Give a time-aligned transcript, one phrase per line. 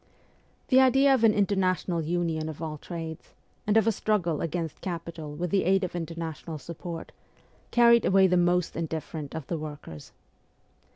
[0.69, 3.35] The idea of an international union of all trades,
[3.67, 7.95] and of a struggle against capital with the aid of international support, FIRST JOURNEY ABROAD
[7.97, 10.11] 56 carried away the most indifferent of the workers.